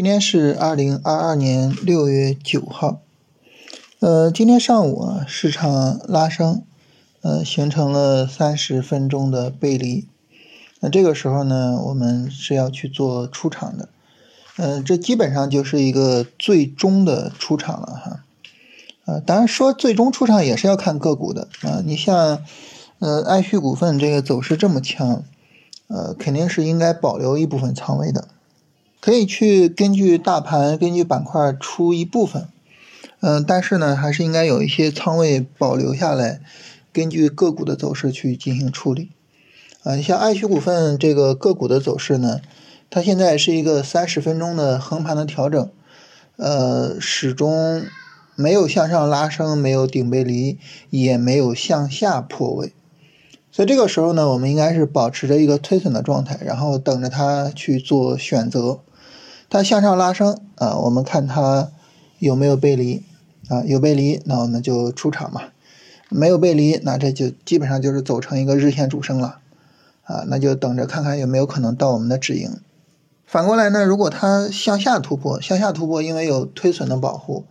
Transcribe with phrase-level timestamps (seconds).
[0.00, 3.02] 今天是二零二二年六月九号，
[3.98, 6.62] 呃，今天上午啊，市场拉升，
[7.20, 10.08] 呃，形成了三十分钟的背离，
[10.80, 13.90] 那这个时候呢，我们是要去做出场的，
[14.56, 18.24] 呃，这基本上就是一个最终的出场了哈，
[19.04, 21.48] 呃，当然说最终出场也是要看个股的。
[21.60, 22.42] 啊，你像，
[23.00, 25.22] 呃，爱旭股份这个走势这么强，
[25.88, 28.28] 呃，肯定是应该保留一部分仓位的。
[29.00, 32.48] 可以去根据大盘、根据板块出一部分，
[33.20, 36.42] 嗯，但是呢，还是应该有一些仓位保留下来，
[36.92, 39.10] 根据个股的走势去进行处理。
[39.84, 42.42] 啊，像爱旭股份这个个股的走势呢，
[42.90, 45.70] 它现在是一个三十分钟的横盘的调整，
[46.36, 47.82] 呃，始终
[48.34, 50.58] 没有向上拉升，没有顶背离，
[50.90, 52.74] 也没有向下破位，
[53.50, 58.80] 所以这个时候呢，我们应该是保持着一个推损的状态，然后等着它去做选择。
[59.50, 61.72] 它向上拉升啊，我们看它
[62.20, 63.02] 有没有背离
[63.48, 63.64] 啊？
[63.66, 65.42] 有背离，那我们就出场嘛。
[66.08, 69.40] 没有背离，那这就基本上就是走成一个日线主升了
[70.04, 70.22] 啊。
[70.28, 72.60] 那就等着看看有没有可能到我们的止盈。
[73.26, 77.44] 反过来呢，如果它向下突破，向下突破，因为有推损的保护，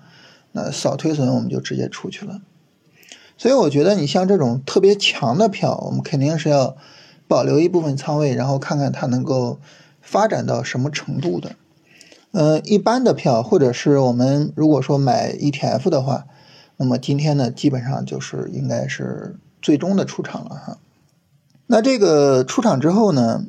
[0.53, 2.39] 那扫推损我们就直接出去了。
[3.37, 6.77] 所以我觉得你像这种特别强的票，我们肯定是要
[7.27, 9.59] 保留一部分仓位，然后看看它能够
[10.01, 11.55] 发展到什么程度的。
[12.31, 16.27] 呃，一般的票，或者是我们如果说买 ETF 的话，
[16.77, 20.77] 那么今天呢，基本上就是应该是最终的出场了哈。
[21.65, 23.45] 那这个出场之后呢，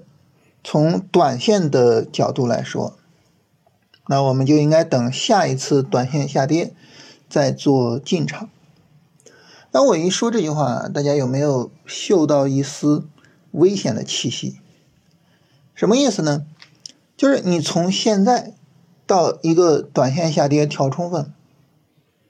[0.64, 2.97] 从短线的角度来说，
[4.08, 6.73] 那我们就应该等下一次短线下跌
[7.28, 8.48] 再做进场。
[9.70, 13.06] 当我一说这句话，大家有没有嗅到一丝
[13.51, 14.58] 危险的气息？
[15.75, 16.47] 什么意思呢？
[17.14, 18.55] 就是你从现在。
[19.11, 21.33] 到一个短线下跌调充分，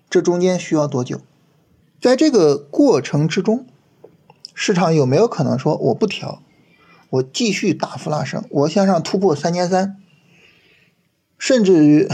[0.08, 1.20] 这中间需要多久？
[2.00, 3.66] 在这个过程之中，
[4.54, 6.40] 市场有没有可能说我不调，
[7.10, 9.98] 我继续大幅拉升，我向上突破三千三，
[11.36, 12.08] 甚至于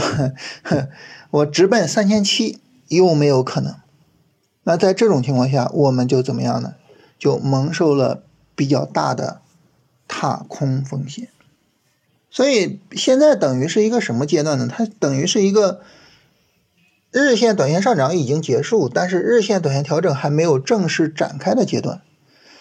[1.31, 3.73] 我直奔三千七，有没有可能？
[4.63, 6.75] 那在这种情况下，我们就怎么样呢？
[7.17, 8.21] 就蒙受了
[8.53, 9.39] 比较大的
[10.09, 11.29] 踏空风险。
[12.29, 14.67] 所以现在等于是一个什么阶段呢？
[14.69, 15.81] 它等于是一个
[17.09, 22.01] 日线、短线上涨已经结束，但是日线、短线调整还没有正式展开的阶段。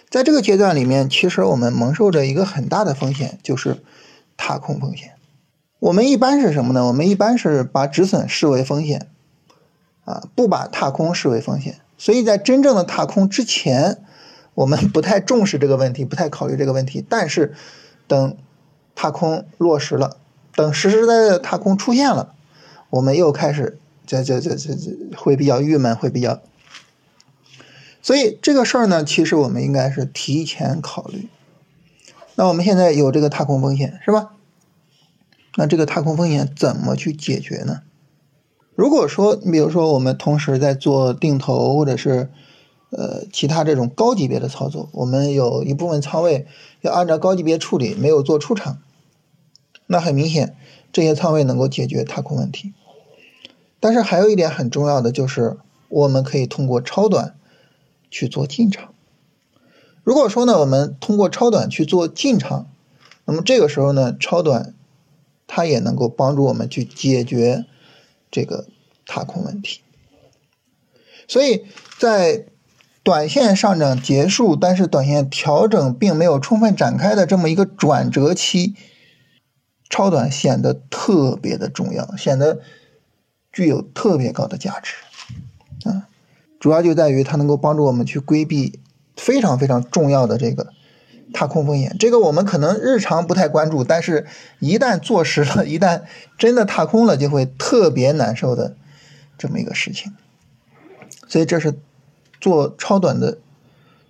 [0.08, 3.78] 在这个阶段里面，其实我们蒙受着一个很大的风险，就是
[4.36, 5.14] 踏空风险。
[5.80, 6.86] 我们一般是什么呢？
[6.86, 9.08] 我们一般是把止损视为风险，
[10.04, 11.80] 啊，不把踏空视为风险。
[11.98, 13.98] 所以在真正的踏空之前，
[14.54, 17.04] 我们不太重视这个问题，不太考虑这个问题。
[17.06, 17.54] 但是
[18.06, 18.36] 等。
[18.96, 20.16] 踏空落实了，
[20.56, 22.34] 等实实在在的踏空出现了，
[22.90, 26.40] 我们又开始这这这这这会比较郁闷，会比较。
[28.02, 31.28] 所以这个事儿呢，其实我们应该是提前考虑。
[32.34, 34.30] 那我们现在有这个踏空风险是吧？
[35.54, 37.82] 那这个踏空风险怎么去解决呢？
[38.74, 42.30] 如果说你比如说我们同时在做定投或者是。
[42.90, 46.46] 呃，其他这种高级别的操作，我们有一部分仓位
[46.82, 48.78] 要按照高级别处理，没有做出场，
[49.86, 50.56] 那很明显，
[50.92, 52.72] 这些仓位能够解决踏空问题。
[53.78, 55.58] 但是还有一点很重要的就是，
[55.88, 57.36] 我们可以通过超短
[58.10, 58.92] 去做进场。
[60.02, 62.68] 如果说呢，我们通过超短去做进场，
[63.24, 64.74] 那么这个时候呢，超短
[65.46, 67.66] 它也能够帮助我们去解决
[68.30, 68.66] 这个
[69.04, 69.80] 踏空问题。
[71.28, 71.64] 所以
[71.98, 72.46] 在
[73.02, 78.74] 短线上涨结束，但是短线调整并没有充分展开的这么一个转折期，
[79.88, 82.60] 超短显得特别的重要，显得
[83.52, 84.94] 具有特别高的价值
[85.88, 86.08] 啊！
[86.60, 88.80] 主要就在于它能够帮助我们去规避
[89.16, 90.72] 非常非常重要的这个
[91.32, 91.96] 踏空风险。
[91.98, 94.26] 这个我们可能日常不太关注，但是
[94.58, 96.02] 一旦坐实了，一旦
[96.36, 98.76] 真的踏空了，就会特别难受的
[99.38, 100.14] 这么一个事情。
[101.28, 101.74] 所以这是。
[102.38, 103.38] 做超短的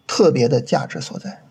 [0.04, 1.44] 特别的价值所在。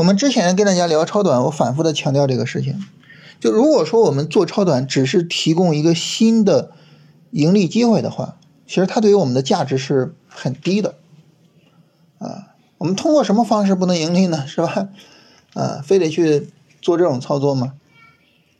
[0.00, 2.82] 我们之前跟大家聊超短，我反复的强调这个事情。
[3.38, 6.72] 就如果说我们做超短只是提供一个新的
[7.32, 10.94] 盈利机会的话，其实它对于我们的价值是很低的。
[12.18, 14.46] 啊，我们通过什么方式不能盈利呢？
[14.46, 14.88] 是吧？
[15.52, 16.48] 啊，非得去
[16.80, 17.74] 做这种操作吗？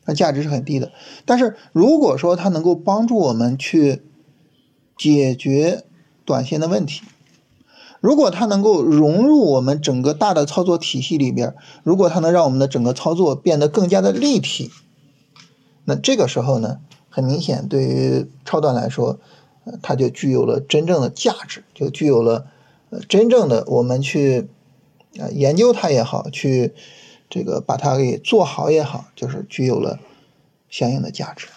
[0.05, 0.93] 它价值是很低的。
[1.25, 4.03] 但是如果说它能够帮助我们去
[4.99, 5.85] 解决。
[6.27, 7.03] 短线的问题，
[8.01, 14.71] 如果它能够融入我们整个大的操作体系里边，如果它能让我们的整个操作变得更加的立体，
[15.85, 19.19] 那这个时候呢，很明显对于超短来说，
[19.83, 22.47] 它就具有了真正的价值，就具有了
[23.09, 24.49] 真正的我们去
[25.19, 26.73] 啊研究它也好，去
[27.29, 29.99] 这个把它给做好也好，就是具有了
[30.71, 31.49] 相应的价值。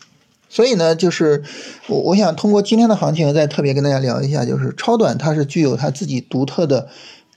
[0.54, 1.44] 所以呢，就是
[1.88, 6.90] 我我想通过今天的行情再特别跟大家聊一下，就是超短它是具有它自己独特的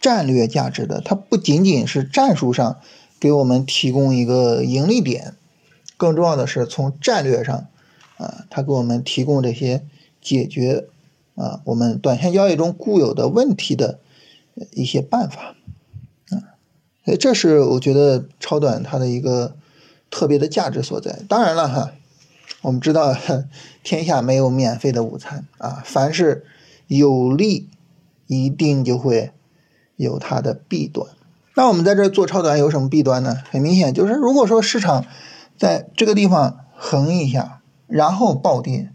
[0.02, 2.76] 战略价值的，它不仅仅是战术上
[3.18, 5.32] 给我们提供一个盈利点，
[5.96, 7.68] 更重要的是从战略上
[8.18, 9.86] 啊，它给我们提供这些
[10.20, 10.84] 解决
[11.36, 13.98] 啊我们短线交易中固有的问题的
[14.72, 15.54] 一些办法
[16.28, 16.52] 啊，
[17.06, 19.56] 所以这是我觉得超短它的一个
[20.10, 21.20] 特别的价值所在。
[21.26, 21.92] 当然了哈。
[22.66, 23.16] 我们知道，
[23.84, 25.84] 天下没有免费的午餐啊！
[25.84, 26.44] 凡是
[26.88, 27.68] 有利，
[28.26, 29.30] 一定就会
[29.94, 31.06] 有它的弊端。
[31.54, 33.36] 那我们在这做超短有什么弊端呢？
[33.52, 35.04] 很明显，就是如果说市场
[35.56, 38.90] 在这个地方横一下，然后暴跌，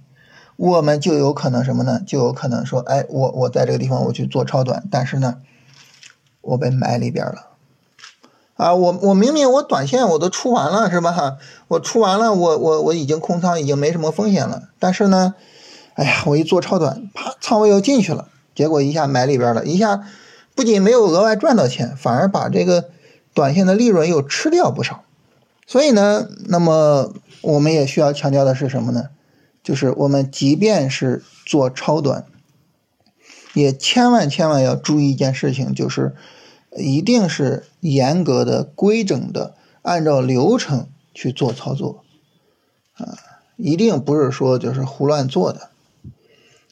[0.57, 2.01] 我们就有可能什么呢？
[2.06, 5.38] 就有可能说，哎，我我在这个地方我去做超短，但是呢，
[6.41, 7.50] 我被埋里边了。
[8.56, 11.38] 啊，我我明明我短线我都出完了是吧？
[11.68, 14.69] 我出完了，我我我已经空仓，已经没什么风险了。
[14.77, 15.33] 但是呢，
[15.95, 20.07] 哎呀，我一做超短，啪，仓位又进去了，结果一下埋里边了，一下
[20.53, 22.89] 不仅没有额外赚到钱，反而把这个
[23.33, 25.04] 短线的利润又吃掉不少。
[25.65, 27.12] 所以呢，那么
[27.42, 29.06] 我们也需要强调的是什么呢？
[29.63, 32.25] 就是我们即便是做超短，
[33.56, 36.13] 也千万千万要注意一件事情，就是。
[36.77, 42.03] 一定是严格的、规整的，按照流程去做操作，
[42.95, 43.18] 啊，
[43.57, 45.69] 一定不是说就是胡乱做的，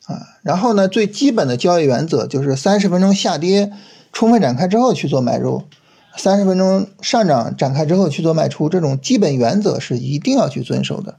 [0.05, 3.73] 啊，然后呢，最基本的交易原则就是三十分钟下跌
[4.13, 5.63] 充分展开之后去做买入，
[6.15, 11.17] 三十分钟上涨展开之后去做卖出，这种基本原则是一定要去遵守的，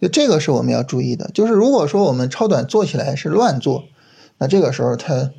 [0.00, 1.30] 就这个是我们要注意的。
[1.34, 3.84] 就是如果说我们超短做起来是乱做，
[4.38, 5.30] 那这个时候它。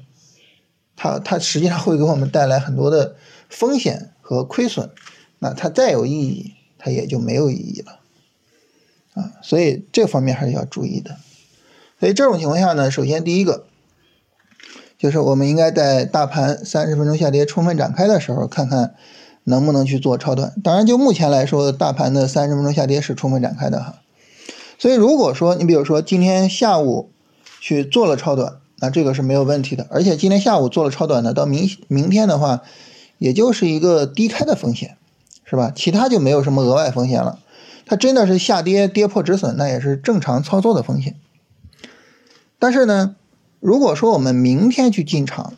[0.96, 3.16] 它它实际上会给我们带来很多的
[3.50, 4.90] 风险和亏损，
[5.40, 8.00] 那它再有意义，它也就没有意义了，
[9.14, 11.18] 啊，所以这方面还是要注意的。
[12.00, 13.66] 所以这种情况下呢，首先第一个
[14.98, 18.96] 就是我们应该在大盘三十分钟下跌充分展开的时候，看看
[19.44, 20.54] 能不能去做超短。
[20.64, 24.02] 当然，就目前来说，大盘的三十分钟下跌是充分展开的哈。
[24.80, 27.12] 所以如果说你比如说今天下午
[27.60, 28.60] 去做了超短。
[28.80, 32.62] 那这个是没有问题的，而且今天下午做了超短的，到明明天的话，
[33.18, 34.98] 也就是一个低开的风险，
[35.46, 35.72] 是吧？
[35.74, 37.40] 其他就没有什么额外风险了。
[37.86, 41.16] 它真的是下跌跌破止损，那也是正常操作的风险。
[42.58, 43.16] 但是呢，
[43.60, 45.54] 如果说我们明天去进场，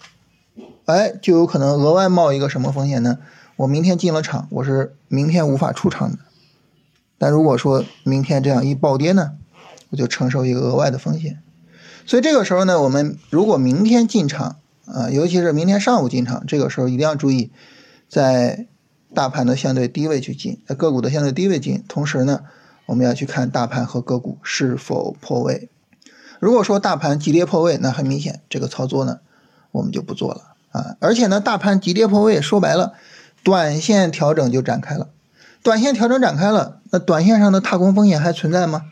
[0.85, 3.17] 哎，就有可能额外冒一个什么风险呢？
[3.55, 6.17] 我明天进了场，我是明天无法出场的。
[7.17, 9.31] 但如果说明天这样一暴跌呢，
[9.89, 11.41] 我就承受一个额外的风险。
[12.07, 14.55] 所以这个时候呢，我们如果明天进场
[14.85, 17.51] 啊，尤其是明天上午进场，这个时候一定要注意，
[18.07, 18.65] 在
[19.13, 21.83] 大盘的相对低位去进，在个股的相对低位进。
[21.89, 22.43] 同时呢，
[22.85, 25.67] 我们要去看大盘和个股是否破位。
[26.39, 29.19] 如果说大盘急跌破位，那很明显这个操作呢，
[29.73, 30.95] 我们就不做了啊。
[31.01, 32.93] 而且呢，大盘急跌破位，说白了，
[33.43, 35.09] 短线调整就展开了。
[35.61, 38.83] 短线调整展开了，那短线上的踏空风险还存在吗？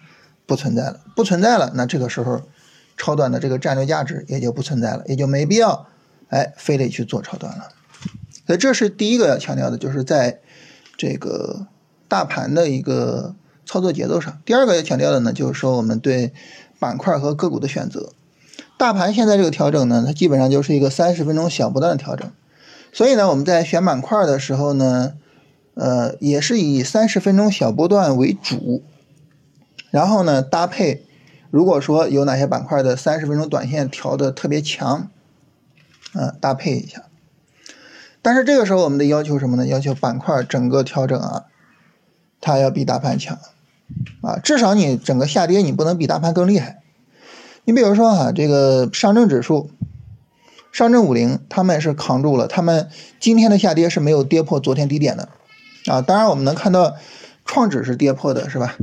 [0.46, 1.72] 不存在了，不存在了。
[1.76, 2.42] 那这个时候。
[2.98, 5.88] 超短的这个战略价值也就不存在了，也就没必要，
[6.30, 7.70] 哎，非得去做超短了。
[8.48, 10.40] 所以这是第一个要强调的，就是在
[10.96, 11.68] 这个
[12.08, 13.36] 大盘的一个
[13.66, 14.40] 操作节奏上。
[14.46, 16.32] 第二个要强调的呢，就是说我们对
[16.80, 18.14] 板块和个股的选择。
[18.78, 22.32] 大盘现在这个调整呢，它基本上就是一个三十分钟小波段的调整，
[22.94, 25.14] 所以呢，我们在选板块的时候呢，
[25.74, 28.84] 呃，也是以三十分钟小波段为主，
[29.90, 31.05] 然后呢，搭配。
[31.56, 35.10] 如果说有哪些板块的三十分钟短线调的特别强，
[36.14, 37.04] 嗯，搭配一下。
[38.22, 39.66] 但是这个时候我们的要求什么呢？
[39.66, 41.46] 要求板块整个调整啊，
[42.42, 43.40] 它要比大盘强
[44.22, 46.82] 啊，至少你整个下跌你不能比大盘更厉害。
[47.64, 49.72] 你比如说哈，这个上证指数、
[50.74, 52.90] 上证五零，他们是扛住了，他们
[53.22, 55.30] 今天的下跌是没有跌破昨天低点的
[55.86, 56.02] 啊。
[56.02, 56.98] 当然我们能看到
[57.46, 58.76] 创指是跌破的，是吧？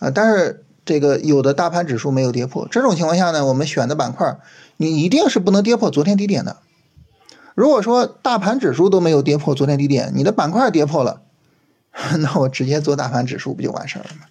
[0.00, 0.60] 啊，但是。
[0.84, 4.36] 这个有的大盘指数没有跌破，这种情况下呢，我们选的板块，
[4.76, 6.58] 你一定是不能跌破昨天低点的。
[7.54, 11.22] 如果说大盘指数都没有跌破昨天低点，你的板块跌破了，
[12.20, 14.26] 那我直接做大盘指数不就完事儿了吗？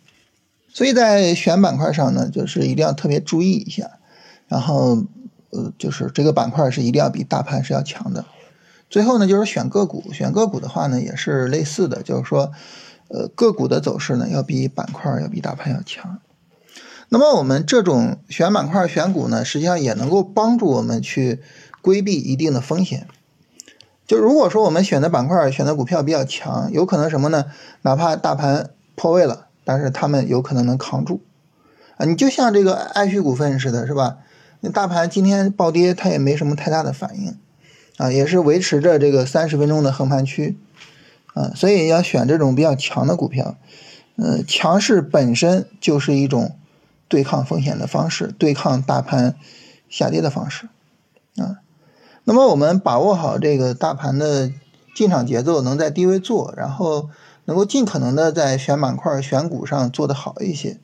[0.74, 3.91] 所以在选板块上呢，就是一定要特别注意一下。
[4.48, 5.03] 然后，
[5.50, 8.25] 呃，就是这个板块是一定要比大盘是要强的。
[8.89, 12.51] 最后呢，就是选个股，选个股的话呢，也是类似的，就是说。
[13.10, 16.19] 呃个股的走势呢要比板块要比大盘要强。
[17.13, 21.43] 那么我们这种选板块选股呢，实际上也能够帮助我们去
[21.79, 23.05] 规避一定的风险。
[24.08, 27.46] 就如果说我们选的板块选的股票比较强，有可能什么呢？
[27.84, 31.22] 哪怕大盘破位了，但是他们有可能能扛住。
[31.98, 34.17] 啊，你就像这个爱旭股份似的，是吧？
[34.62, 37.38] 那大盘今天暴跌，它也没什么太大的反应，
[37.98, 40.58] 啊，也是维持着这个三十分钟的横盘区，
[41.36, 43.55] 啊，所以要选这种比较强的股票，
[44.15, 46.55] 呃，强势本身就是一种
[47.13, 49.36] 对抗风险的方式，对抗大盘
[49.88, 50.67] 下跌的方式，
[51.38, 51.62] 啊，
[52.24, 54.50] 那么我们把握好这个大盘的
[54.96, 57.10] 进场节奏，能在低位做，然后
[57.46, 60.79] 能够尽可能的在选板块、选股上做得好一些。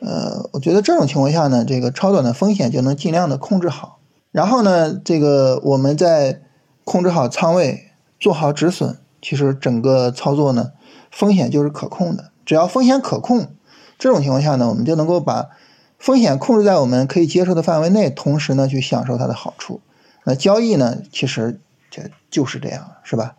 [0.00, 4.00] 呃，我觉得这种情况下呢，这个超短的风险就能尽量的控制好。
[4.32, 6.42] 然后呢，这个我们在
[6.82, 10.72] 控制好仓位，做好止损，其实整个操作呢，
[11.12, 12.32] 风险就是可控的。
[12.44, 13.54] 只要风险可控，
[14.00, 15.50] 这种情况下呢，我们就能够把
[15.98, 19.80] 风险控制在我们可以接受的范围内，同时呢，去享受它的好处。
[20.24, 23.36] 那交易呢，其实这就是这样，是吧？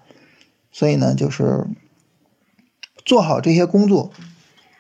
[0.72, 1.66] 所以呢，就是
[3.04, 4.12] 做好这些工作，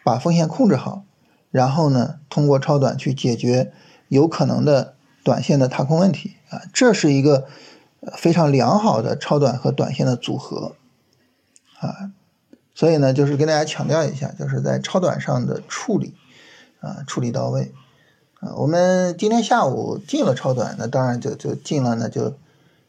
[0.03, 1.03] 把风险控制好。
[1.49, 3.73] 然后呢，通过超短去解决
[4.07, 7.47] 有可能的短线的踏空问题啊，这是一个
[8.15, 10.75] 非常良好的超短和短线的组合
[11.79, 12.11] 啊。
[12.73, 16.13] 所以呢，就是跟大家强调一下，就是在超短上的处理
[16.79, 17.71] 啊，处理到位
[18.39, 18.53] 啊。
[18.55, 22.33] 我们今天下午进了超短，那当然就就进了，那就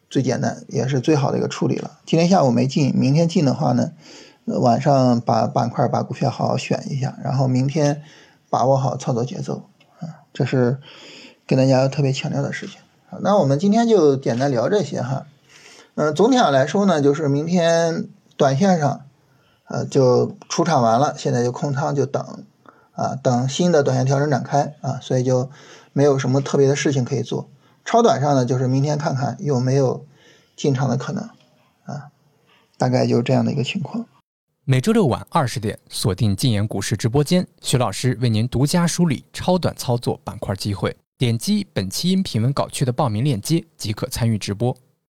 [0.08, 1.98] 最简单也是最好的一个处理了。
[2.06, 3.92] 今天下午没进，明天进的话呢，
[4.44, 8.02] 晚上把板块把股票好好选一下，然后明天。
[8.52, 9.62] 把握好操作节奏
[9.98, 10.76] 啊，这是
[11.46, 12.78] 跟大家特别强调的事情。
[13.08, 15.24] 好，那我们今天就简单聊这些哈。
[15.94, 19.06] 嗯，总体上来说呢，就是明天短线上，
[19.72, 22.44] 呃，就出场完了，现在就空仓就等
[22.92, 25.50] 啊，等新的短线调整展开啊，所以就
[25.94, 27.48] 没有什么特别的事情可以做。
[27.82, 30.04] 超短上呢，就是明天看看有没有
[30.54, 31.24] 进场的可能
[31.86, 32.12] 啊，
[32.76, 34.04] 大概就是这样的一个情况。
[34.64, 40.94] 每周六晚二十点，锁定禁言股市直播间，徐老师为您独家梳理超短操作板块机会。
[41.16, 44.76] 点击本期音频文稿区的报名链接即可参与直播。